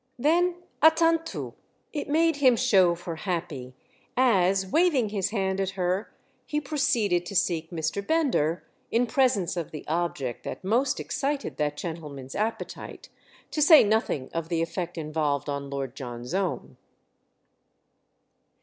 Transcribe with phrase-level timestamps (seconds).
[0.17, 1.53] "Then à tantôt!"
[1.93, 3.75] It made him show for happy
[4.17, 6.11] as, waving his hand at her,
[6.47, 8.03] he proceeded to seek Mr.
[8.07, 14.49] Bender in presence of the object that most excited that gentleman's appetite—to say nothing of
[14.49, 16.77] the effect involved on Lord John's own.